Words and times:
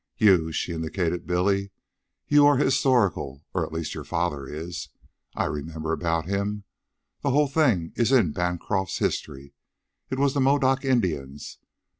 You" 0.17 0.51
she 0.51 0.73
indicated 0.73 1.27
Billy, 1.27 1.69
"you 2.27 2.47
are 2.47 2.57
historical, 2.57 3.45
or 3.53 3.63
at 3.63 3.71
least 3.71 3.93
your 3.93 4.03
father 4.03 4.47
is. 4.47 4.89
I 5.35 5.45
remember 5.45 5.93
about 5.93 6.25
him. 6.25 6.63
The 7.21 7.29
whole 7.29 7.47
thing 7.47 7.93
is 7.95 8.11
in 8.11 8.31
Bancroft's 8.31 8.97
History. 8.97 9.53
It 10.09 10.17
was 10.17 10.33
the 10.33 10.41
Modoc 10.41 10.83
Indians. 10.83 11.59